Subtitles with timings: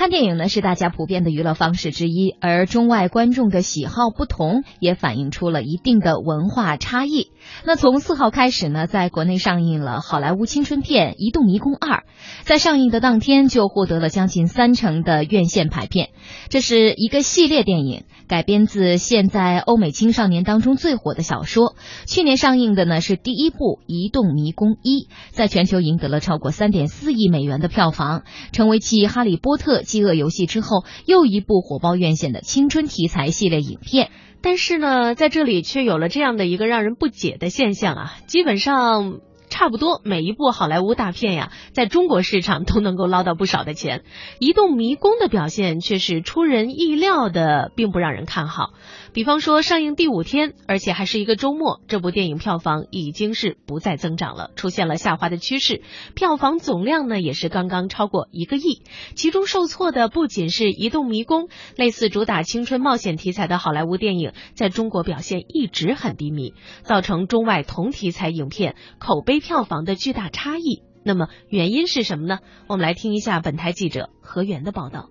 [0.00, 7.32] 看电影呢是大家普遍的娱乐方式之一，而中外观众的喜好不同，也反映出了一定的文化差异。
[7.66, 11.98] 那从四号开始呢，在国内上映了好莱坞青春片《移动迷宫二》，
[12.44, 16.08] 在上映的当天就获得了将近三成的院线排片。
[16.48, 21.76] 这是一个系列电影，改编自现在欧美青少年当中最火的小说。
[22.06, 23.56] 去年上映的呢是第一部
[23.86, 28.22] 《移动迷宫一》，在全球赢得了超过三点四亿美元的票房，
[28.52, 34.10] 成为继《哈利波特》《饥饿游戏》之后又一部火爆院线的青春题材系列影片。
[34.40, 39.20] 但是呢，在这里却有了这样的一个让人不解的现象啊，基本上。
[39.60, 43.98] 差不多每一部好莱坞大片呀，在中国市场都能够捞到不少的钱。
[44.38, 48.70] 《移动迷宫》的表现却是出人意料的，并不让人看好。
[49.12, 55.82] 比方说，上映第五天，而且还是一个周末，这部电影票房已经是不再增长了，出现了下滑的趋势。
[56.14, 58.80] 票房总量呢，也是刚刚超过一个亿。
[59.14, 69.38] 其中受挫的不仅是《移动迷宫》，类似主打青春冒险题材的好莱坞电影，在中国表现一直很低迷，造成中外同题材影片口碑。
[69.50, 72.38] 票房的巨大差异，那么原因是什么呢？
[72.68, 75.06] 我们来听一下本台记者何源的报道。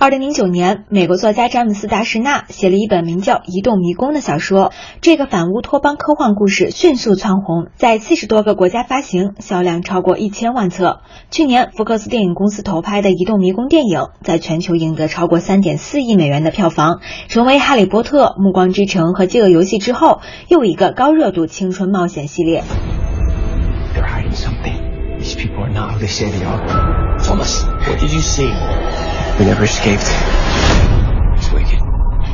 [0.00, 11.02] 二零零九年，美国作家詹姆斯·达什纳写了一本名叫《移动迷宫》的小说，这个反乌托邦科幻故事迅速蹿红，在七十多个国家发行，销量超过一千万册。
[11.30, 22.64] 去年，福克斯电影公司投拍的《移动迷宫》电影在全球赢得超过三点四亿美元的票房，成为《哈利波特》《暮光之城》和《饥饿游戏》之后又一个高热度青春冒险系列。
[25.72, 27.18] These people are not who they say they are.
[27.18, 28.46] Thomas, what did you see?
[29.38, 30.04] We never escaped.
[31.36, 31.80] It's wicked.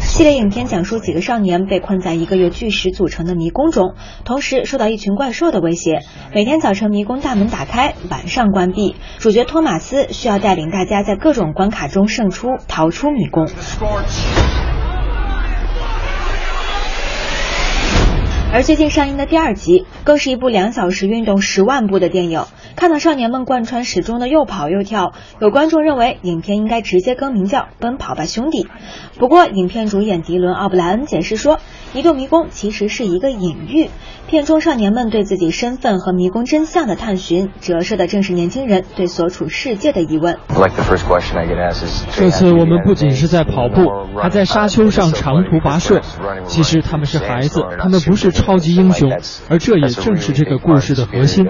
[0.00, 6.00] 系列影片讲述几个少年被困在一个由巨石组成的迷宫中，同时受到一群怪兽的威胁。
[6.34, 8.96] 每天早晨迷宫大门打开，晚上关闭。
[9.18, 13.48] 主角托马斯需要带领大家在各种关卡中胜出，逃出迷宫。
[18.50, 22.44] 而最近上映的第二集，更是一部两小时运动十万步的电影。
[22.78, 28.62] 看到少年们贯穿始终的又跑又跳，有观众认为影片应该直接更名叫《奔跑吧兄弟》。
[29.18, 31.58] 不过，影片主演迪伦·奥布莱恩解释说。
[31.94, 33.88] 移动迷宫其实是一个隐喻，
[34.26, 40.38] 片中少年们对自己身份和迷宫真相的探寻，折射的正是年轻人对所处世界的疑问。
[42.12, 43.90] 这次我们不仅是在跑步，
[44.20, 46.02] 还在沙丘上长途跋涉。
[46.44, 49.10] 其实他们是孩子，他们不是超级英雄，
[49.48, 51.48] 而这也正是这个故事的核心。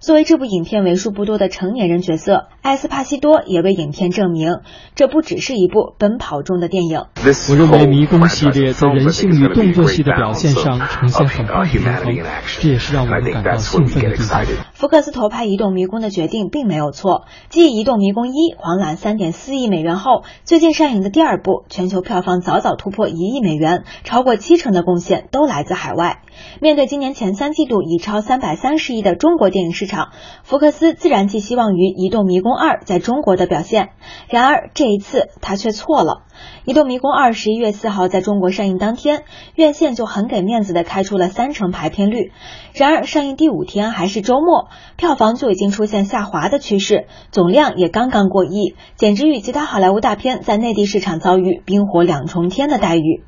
[0.00, 4.60] 作为这部影片为数不多的成年人角色，艾斯帕西多也为影片证明，
[4.94, 7.04] 这不只是一部奔跑中的电影。
[7.50, 12.16] 我认为迷宫系列在人性与动作戏的表现上呈现很棒的平衡，
[12.60, 14.42] 这也是让我们感到兴奋的地方。
[14.80, 17.26] 福克斯投拍《移动迷宫》的决定并没有错。
[17.50, 26.22] 继《移动迷宫一》狂揽三点四亿美元后，最近上映的第二部全球票房早早突破一亿美元，超过七成的贡献都来自海外。
[26.62, 30.12] 面对今年前三季度已超三百三十亿的中国电影市场，
[30.44, 33.90] 福克斯自然寄希望于《移动迷宫二》在中国的表现。
[34.30, 36.22] 然而这一次他却错了，
[36.64, 39.22] 《移动迷宫二》十一月四号在中国上映当天，
[39.54, 42.32] 院线就很给面子的开出了三成排片率。
[42.74, 53.24] 然而上映第五天还是周末，票房就已经出现下滑的趋势，总量也刚刚过亿，简直与其他好莱坞大片在内地市场遭遇冰火两重天的待遇。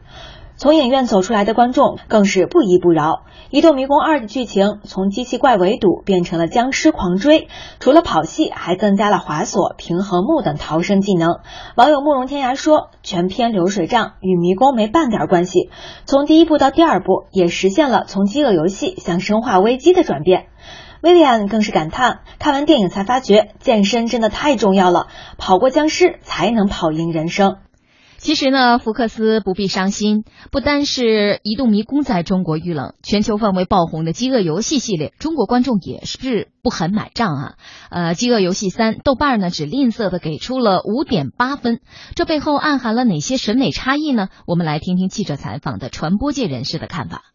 [0.57, 3.11] 从影院走出来的观众更是不依不饶，
[3.51, 7.49] 《移动迷宫二》的剧情从机器怪围堵变成了僵尸狂追，
[7.81, 11.41] 除了跑戏，还增加了滑索、平衡木等逃生技能。
[11.75, 15.71] 网友慕容天涯说：“全篇流水账，与迷宫没半点关系。
[16.05, 20.47] 从第一部到第二部，也实现了从饥饿游戏向生化危机的转变。”
[21.03, 27.57] 薇薇安更是感叹：“看完电影才发觉，健身真的太重要了，跑过僵尸才能跑赢人生。”
[28.23, 30.23] 其实呢，福克斯不必伤心，
[30.53, 31.03] 不单是
[31.43, 37.55] 《移动迷宫》在中国遇冷，全球范围爆红的《饥饿游戏》系列，中国观众也是不很买账啊。
[37.91, 41.81] 呃，《饥饿游戏三》豆瓣呢只吝啬的给出了五点八分，
[42.15, 44.29] 这背后暗含了哪些审美差异呢？
[44.47, 47.32] 我们来听听记者采访的传播界人士的看法。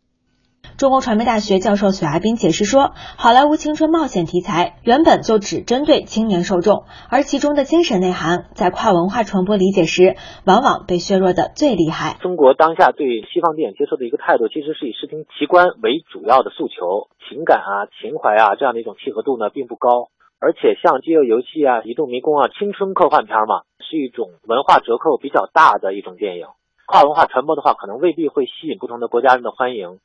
[0.77, 10.13] 中国传媒大学教授许亚斌解释说，好莱坞青春冒险题材原本就只针对青年受众，而其中的精神内涵在跨文化传播理解时，
[10.45, 12.17] 往往被削弱的最厉害。
[12.21, 20.13] 中国当下对西方电影接受的一个态度，其实是以视听奇观为主要的诉求，情感啊、情怀啊这样的一种契合度呢并不高。
[20.37, 26.45] 而且像《饥饿游戏》啊、《移动迷宫》啊，青春科幻片嘛，是一种文化折扣比较大的一种电影。
[26.85, 29.97] 跨文化传播的话，可能未必会吸引不同的国家人的欢迎。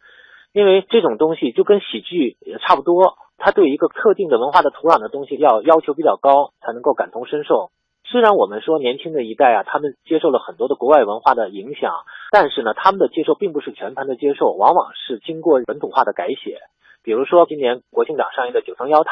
[0.53, 7.71] 因为这种东西就跟喜剧也差不多，它对一个特定的文化的土壤的东西要要求比较高，才能够感同身受。
[8.05, 11.93] 虽然我们说年轻的一代啊，他们接受了很多的国外文化的影响，
[12.31, 16.59] 但是呢，他们的接受并不是全盘的接受，往往是经过本土化的改写。
[17.05, 19.11] 比如说，今年国庆档上映的《九层妖塔》，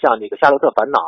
[0.00, 0.98] 像这个《夏洛特烦恼》，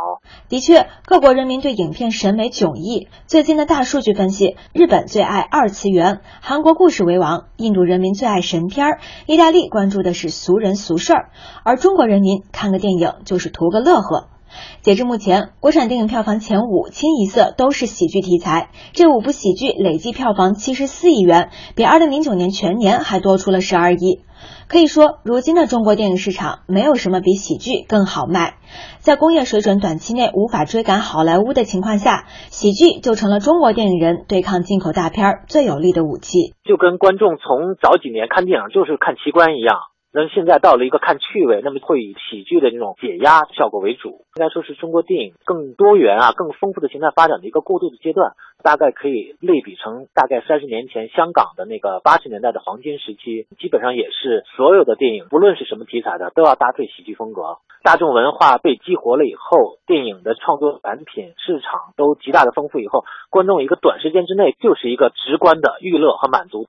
[0.50, 3.06] 的确，各国人民对影片审美迥异。
[3.28, 8.98] 最近的大数据分析，日本最爱二次元，韩国故事为王，印度人民最爱神片儿，
[9.28, 11.30] 意大利关注的是俗人俗事儿，
[11.64, 14.33] 而中国人民看个电影就是图个乐呵。
[14.82, 24.22] 截至目前，国产电影票房前五清一色都是喜剧题材，这五部喜剧累计票房七十四亿元，比二零零九年全年还多出了十二亿。
[24.68, 28.54] 可以说，如今的中国电影市场没有什么比喜剧更好卖。
[28.98, 36.54] 在工业水准短期内无法追赶好莱坞的情况下，喜剧就成了中国电影人对抗进口大片最有力的武器。
[36.64, 39.76] 就跟观众从早几年看电影就是看奇观一样。
[40.16, 57.58] 那现在到了一个看趣味，那么会以喜剧的这种解压效果为主，应该说是中国电影更多元啊、更丰富的形态发展的一个过渡的阶段，大概可以类比成大概三十年前香港的那个八十年代的黄金时期，基本上也是所有的电影，不论是什么题材的，都要搭配喜剧风格。
[57.82, 66.66] 大众文化被激活了以后，电影的创作产品市场都极大的丰富以后，观众一个短时间之内就是一个直观的娱乐和满足。